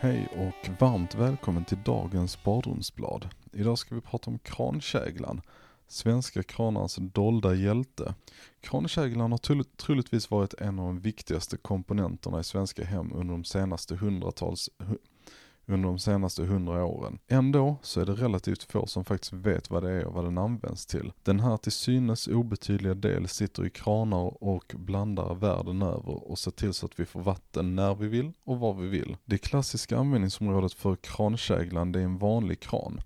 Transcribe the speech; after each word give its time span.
Hej 0.00 0.28
och 0.36 0.70
varmt 0.80 1.14
välkommen 1.14 1.64
till 1.64 1.82
dagens 1.84 2.44
badrumsblad. 2.44 3.28
Idag 3.52 3.78
ska 3.78 3.94
vi 3.94 4.00
prata 4.00 4.30
om 4.30 4.38
krankäglan, 4.38 5.40
svenska 5.88 6.42
kranarnas 6.42 6.96
dolda 6.96 7.54
hjälte. 7.54 8.14
Krankäglan 8.60 9.32
har 9.32 9.66
troligtvis 9.76 10.30
varit 10.30 10.54
en 10.54 10.78
av 10.78 10.86
de 10.86 11.00
viktigaste 11.00 11.56
komponenterna 11.56 12.40
i 12.40 12.44
svenska 12.44 12.84
hem 12.84 13.12
under 13.12 13.34
de 13.34 13.44
senaste 13.44 13.96
hundratals 13.96 14.70
under 15.68 15.88
de 15.88 15.98
senaste 15.98 16.44
hundra 16.44 16.84
åren. 16.84 17.18
Ändå 17.28 17.76
så 17.82 18.00
är 18.00 18.06
det 18.06 18.12
relativt 18.12 18.62
få 18.62 18.86
som 18.86 19.04
faktiskt 19.04 19.32
vet 19.32 19.70
vad 19.70 19.82
det 19.82 19.90
är 19.90 20.04
och 20.04 20.14
vad 20.14 20.24
den 20.24 20.38
används 20.38 20.86
till. 20.86 21.12
Den 21.22 21.40
här 21.40 21.56
till 21.56 21.72
synes 21.72 22.28
obetydliga 22.28 22.94
del 22.94 23.28
sitter 23.28 23.66
i 23.66 23.70
kranar 23.70 24.44
och 24.44 24.74
blandare 24.76 25.34
världen 25.34 25.82
över 25.82 26.30
och 26.30 26.38
ser 26.38 26.50
till 26.50 26.74
så 26.74 26.86
att 26.86 27.00
vi 27.00 27.04
får 27.04 27.20
vatten 27.20 27.74
när 27.76 27.94
vi 27.94 28.08
vill 28.08 28.32
och 28.44 28.58
var 28.58 28.74
vi 28.74 28.88
vill. 28.88 29.16
Det 29.24 29.38
klassiska 29.38 29.98
användningsområdet 29.98 30.72
för 30.72 30.96
krankäglan 30.96 31.92
det 31.92 32.00
är 32.00 32.04
en 32.04 32.18
vanlig 32.18 32.60
kran. 32.60 33.00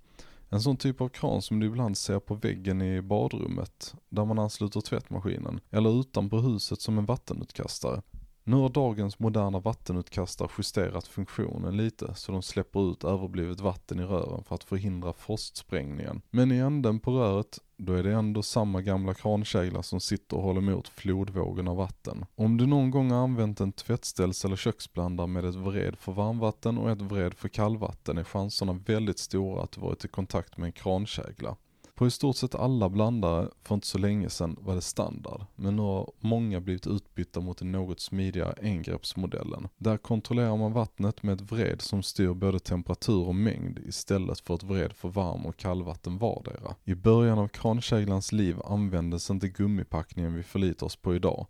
En 0.49 0.63
sån 0.63 0.77
typ 0.77 1.01
av 1.01 1.09
kran 1.09 1.43
som 1.43 1.61
du 1.61 1.67
ibland 1.67 1.97
ser 1.97 2.19
på 2.19 2.35
väggen 2.35 2.83
i 2.83 3.03
badrummet, 3.03 3.95
där 4.09 4.25
man 4.25 4.39
ansluter 4.39 4.81
tvättmaskinen, 4.81 5.61
eller 5.71 6.01
utanpå 6.01 6.39
huset 6.39 6.81
som 6.81 6.99
en 6.99 7.07
vattenutkastare. 7.07 8.03
Nu 8.45 8.57
har 8.57 8.69
dagens 8.69 9.19
moderna 9.19 9.61
vattenutkastare 9.61 10.49
justerat 10.59 11.07
funktionen 11.07 11.77
lite 11.77 12.15
så 12.15 12.33
de 12.33 12.43
släpper 12.43 12.93
ut 12.93 13.05
överblivet 13.05 13.61
vatten 13.61 14.01
i 14.01 14.03
rören 14.03 14.45
för 14.45 14.55
att 14.55 14.65
förhindra 14.65 15.13
frostsprängningen. 15.13 16.23
Men 16.31 16.53
i 16.53 16.57
änden 16.57 17.01
på 17.01 17.11
röret, 17.11 17.59
då 17.77 17.93
är 17.93 18.03
det 18.03 18.13
ändå 18.13 18.43
samma 18.43 18.81
gamla 18.81 19.15
krankägla 19.15 19.83
som 19.83 20.01
sitter 20.01 20.37
och 20.37 20.43
håller 20.43 20.61
emot 20.61 20.89
flodvågen 20.89 21.69
av 21.69 21.77
vatten. 21.77 22.25
Om 22.35 22.57
du 22.57 22.67
någon 22.67 22.91
gång 22.91 23.11
har 23.11 23.19
använt 23.19 23.61
en 23.61 23.73
tvättställs 23.73 24.45
eller 24.45 24.57
köksblandare 24.57 25.27
med 25.27 25.45
ett 25.45 25.55
vred 25.55 25.99
för 25.99 26.13
varmvatten 26.13 26.79
och 26.79 26.91
ett 26.91 27.03
vred 27.03 27.35
för 27.35 27.49
kallvatten 27.49 28.19
är 28.19 28.25
chanserna 28.25 28.73
väldigt 28.73 29.19
stora 29.19 29.63
att 29.63 29.73
du 29.73 29.81
varit 29.81 30.05
i 30.05 30.09
kontakt 30.09 30.57
med 30.57 30.67
en 30.67 30.73
krankägla. 30.73 31.57
På 31.95 32.07
i 32.07 32.11
stort 32.11 32.37
sett 32.37 32.55
alla 32.55 32.89
blandare 32.89 33.49
för 33.63 33.75
inte 33.75 33.87
så 33.87 33.99
länge 33.99 34.31
sedan 34.31 34.57
var 34.61 34.75
det 34.75 34.81
standard, 34.81 35.45
men 35.55 35.77
nu 35.77 35.83
har 35.83 36.13
många 36.21 36.61
blivit 36.61 36.87
utbytta 36.87 37.41
mot 37.41 37.59
den 37.59 37.73
något 37.73 38.01
smidigare 38.01 38.55
engreppsmodellen. 38.63 39.69
Där 39.77 39.97
kontrollerar 39.97 40.57
man 40.57 40.73
vattnet 40.73 41.23
med 41.23 41.35
ett 41.35 41.53
vred 41.53 41.83
som 41.83 42.03
styr 42.03 42.35
både 42.35 42.59
temperatur 42.59 43.27
och 43.27 43.35
mängd 43.35 43.79
istället 43.79 44.41
för 44.41 44.55
ett 44.55 44.63
vred 44.63 44.93
för 44.93 45.09
varm 45.09 45.47
och 45.47 45.57
kallvatten 45.57 46.19
vardera. 46.19 46.75
I 46.85 46.95
början 46.95 47.39
av 47.39 47.49
krankäglans 47.49 48.33
liv 48.33 48.57
användes 48.65 49.31
inte 49.31 49.49
gummipackningen 49.49 50.35
vi 50.35 50.43
förlitar 50.43 50.87
oss 50.87 50.97
på 50.97 51.15
idag. 51.15 51.47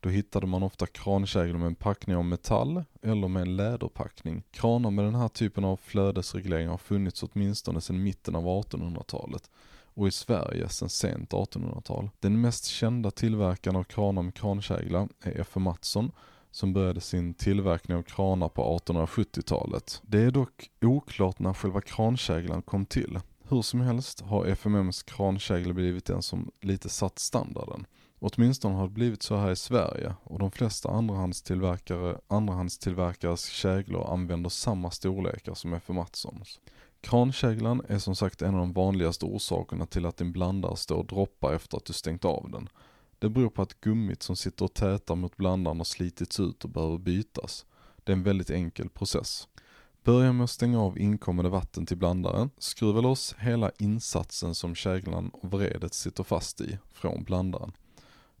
Då 0.00 0.08
hittade 0.08 0.46
man 0.46 0.62
ofta 0.62 0.86
krankäglor 0.86 1.58
med 1.58 1.66
en 1.66 1.74
packning 1.74 2.16
av 2.16 2.24
metall 2.24 2.84
eller 3.02 3.28
med 3.28 3.42
en 3.42 3.56
läderpackning. 3.56 4.42
Kranar 4.50 4.90
med 4.90 5.04
den 5.04 5.14
här 5.14 5.28
typen 5.28 5.64
av 5.64 5.76
flödesreglering 5.76 6.68
har 6.68 6.78
funnits 6.78 7.22
åtminstone 7.22 7.80
sedan 7.80 8.02
mitten 8.02 8.36
av 8.36 8.44
1800-talet 8.44 9.50
och 9.96 10.08
i 10.08 10.10
Sverige 10.10 10.68
sedan 10.68 10.88
sent 10.88 11.30
1800-tal. 11.30 12.10
Den 12.20 12.40
mest 12.40 12.64
kända 12.64 13.10
tillverkaren 13.10 13.76
av 13.76 13.84
kranar 13.84 14.22
med 14.22 14.34
krankägla 14.34 15.08
är 15.22 15.40
F.M. 15.40 15.62
Mattsson 15.62 16.10
som 16.50 16.72
började 16.72 17.00
sin 17.00 17.34
tillverkning 17.34 17.96
av 17.96 18.02
kranar 18.02 18.48
på 18.48 18.78
1870-talet. 18.78 20.02
Det 20.02 20.22
är 20.22 20.30
dock 20.30 20.70
oklart 20.80 21.38
när 21.38 21.54
själva 21.54 21.80
krankäglan 21.80 22.62
kom 22.62 22.86
till. 22.86 23.20
Hur 23.48 23.62
som 23.62 23.80
helst 23.80 24.20
har 24.20 24.46
FMMs 24.46 25.02
krankägla 25.02 25.72
blivit 25.72 26.04
den 26.04 26.22
som 26.22 26.50
lite 26.60 26.88
satt 26.88 27.18
standarden. 27.18 27.86
Åtminstone 28.18 28.74
har 28.74 28.82
det 28.82 28.94
blivit 28.94 29.22
så 29.22 29.36
här 29.36 29.50
i 29.50 29.56
Sverige 29.56 30.14
och 30.24 30.38
de 30.38 30.50
flesta 30.50 30.90
andrahandstillverkare, 30.90 32.18
andrahandstillverkares 32.28 33.44
käglor 33.44 34.12
använder 34.12 34.50
samma 34.50 34.90
storlekar 34.90 35.54
som 35.54 35.72
F. 35.72 35.88
Mattssons. 35.88 36.60
Krankäglan 37.06 37.82
är 37.88 37.98
som 37.98 38.16
sagt 38.16 38.42
en 38.42 38.54
av 38.54 38.60
de 38.60 38.72
vanligaste 38.72 39.24
orsakerna 39.24 39.86
till 39.86 40.06
att 40.06 40.16
din 40.16 40.32
blandare 40.32 40.76
står 40.76 40.96
och 40.96 41.06
droppar 41.06 41.52
efter 41.52 41.76
att 41.76 41.84
du 41.84 41.92
stängt 41.92 42.24
av 42.24 42.50
den. 42.50 42.68
Det 43.18 43.28
beror 43.28 43.50
på 43.50 43.62
att 43.62 43.80
gummit 43.80 44.22
som 44.22 44.36
sitter 44.36 44.64
och 44.64 44.74
tätar 44.74 45.14
mot 45.14 45.36
blandaren 45.36 45.76
har 45.76 45.84
slitits 45.84 46.40
ut 46.40 46.64
och 46.64 46.70
behöver 46.70 46.98
bytas. 46.98 47.66
Det 48.04 48.12
är 48.12 48.16
en 48.16 48.22
väldigt 48.22 48.50
enkel 48.50 48.88
process. 48.88 49.48
Börja 50.04 50.32
med 50.32 50.44
att 50.44 50.50
stänga 50.50 50.80
av 50.82 50.98
inkommande 50.98 51.50
vatten 51.50 51.86
till 51.86 51.96
blandaren. 51.96 52.50
Skruva 52.58 53.00
loss 53.00 53.34
hela 53.38 53.70
insatsen 53.78 54.54
som 54.54 54.74
käglan 54.74 55.28
och 55.28 55.50
vredet 55.52 55.94
sitter 55.94 56.22
fast 56.22 56.60
i 56.60 56.78
från 56.92 57.24
blandaren. 57.24 57.72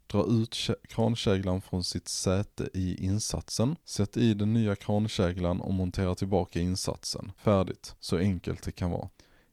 Dra 0.06 0.26
ut 0.26 0.56
krankäglan 0.88 1.60
från 1.60 1.84
sitt 1.84 2.08
säte 2.08 2.68
i 2.74 3.04
insatsen. 3.04 3.76
Sätt 3.84 4.16
i 4.16 4.34
den 4.34 4.52
nya 4.52 4.76
krankäglan 4.76 5.60
och 5.60 5.74
montera 5.74 6.14
tillbaka 6.14 6.60
insatsen. 6.60 7.32
Färdigt. 7.38 7.94
Så 8.00 8.18
enkelt 8.18 8.62
det 8.62 8.72
kan 8.72 8.90
vara. 8.90 9.08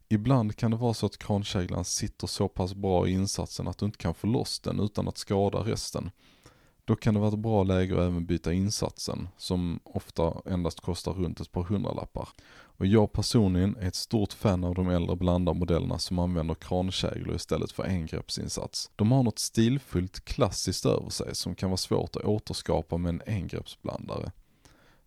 Ibland 0.10 0.56
kan 0.56 0.72
det 0.72 0.78
vara 0.78 0.94
så 0.94 1.06
att 1.06 1.18
krankäglan 1.18 1.86
sitter 1.86 2.28
så 2.28 2.48
pass 2.48 2.74
bra 2.74 3.08
i 3.08 3.12
insatsen 3.12 3.68
att 3.68 3.78
du 3.78 3.86
inte 3.86 3.98
kan 3.98 4.14
få 4.14 4.28
loss 4.28 4.60
den 4.60 4.80
utan 4.80 5.08
att 5.08 5.18
skada 5.18 5.58
resten. 5.58 6.12
Då 6.86 6.96
kan 6.96 7.14
det 7.14 7.20
vara 7.20 7.34
ett 7.34 7.40
bra 7.40 7.64
läge 7.64 7.94
att 7.94 8.00
även 8.00 8.26
byta 8.26 8.54
insatsen, 8.54 9.28
som 9.38 9.80
ofta 9.84 10.34
endast 10.46 10.80
kostar 10.80 11.14
runt 11.14 11.40
ett 11.40 11.52
par 11.52 11.64
hundralappar. 11.64 12.30
Och 12.78 12.86
jag 12.86 13.12
personligen 13.12 13.76
är 13.76 13.88
ett 13.88 13.96
stort 13.96 14.34
fan 14.34 14.64
av 14.64 14.76
de 14.76 14.90
äldre 14.90 15.16
blandarmodellerna 15.16 16.00
som 16.00 16.20
använder 16.20 16.56
krankäglor 16.56 17.36
istället 17.36 17.72
för 17.72 17.84
engreppsinsats. 17.84 18.92
De 18.96 19.12
har 19.12 19.24
något 19.24 19.40
stilfullt 19.40 20.26
klassiskt 20.26 20.86
över 20.86 21.10
sig 21.10 21.36
som 21.36 21.56
kan 21.56 21.70
vara 21.70 21.78
svårt 21.78 22.16
att 22.16 22.26
återskapa 22.26 22.98
med 22.98 23.10
en 23.10 23.22
engreppsblandare. 23.36 24.32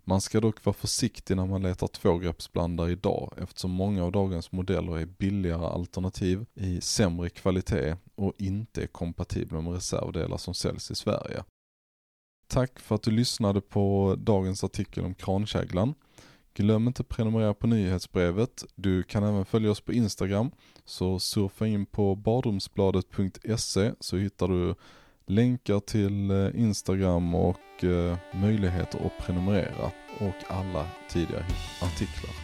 Man 0.05 0.21
ska 0.21 0.41
dock 0.41 0.65
vara 0.65 0.75
försiktig 0.75 1.37
när 1.37 1.47
man 1.47 1.63
letar 1.63 1.87
tvågreppsblandare 1.87 2.93
idag 2.93 3.33
eftersom 3.43 3.71
många 3.71 4.05
av 4.05 4.13
dagens 4.13 4.53
modeller 4.53 4.99
är 4.99 5.07
billigare 5.07 5.67
alternativ 5.67 6.47
i 6.55 6.81
sämre 6.81 7.29
kvalitet 7.31 7.97
och 8.15 8.33
inte 8.39 8.83
är 8.83 8.87
kompatibla 8.87 9.61
med 9.61 9.73
reservdelar 9.73 10.37
som 10.37 10.55
säljs 10.55 10.91
i 10.91 10.95
Sverige. 10.95 11.45
Tack 12.49 12.81
för 12.81 12.95
att 12.95 13.03
du 13.03 13.11
lyssnade 13.11 13.61
på 13.61 14.15
dagens 14.19 14.65
artikel 14.65 15.05
om 15.05 15.15
krankäglan. 15.15 15.95
Glöm 16.55 16.87
inte 16.87 17.03
att 17.03 17.09
prenumerera 17.09 17.55
på 17.55 17.67
nyhetsbrevet. 17.67 18.65
Du 18.75 19.03
kan 19.03 19.25
även 19.25 19.45
följa 19.45 19.71
oss 19.71 19.81
på 19.81 19.93
Instagram. 19.93 20.51
Så 20.85 21.19
surfa 21.19 21.67
in 21.67 21.87
på 21.87 22.15
badrumsbladet.se 22.15 23.93
så 24.01 24.17
hittar 24.17 24.49
du 24.49 24.75
länkar 25.27 25.81
till 25.81 26.31
eh, 26.31 26.61
Instagram 26.61 27.35
och 27.35 27.85
eh, 27.85 28.17
möjligheter 28.35 29.07
att 29.07 29.27
prenumerera 29.27 29.91
och 30.21 30.35
alla 30.49 30.87
tidigare 31.11 31.47
artiklar. 31.83 32.35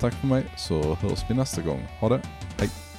Tack 0.00 0.14
för 0.14 0.26
mig 0.26 0.44
så 0.58 0.94
hörs 0.94 1.24
vi 1.28 1.34
nästa 1.34 1.62
gång. 1.62 1.80
Ha 2.00 2.08
det, 2.08 2.22
hej! 2.58 2.91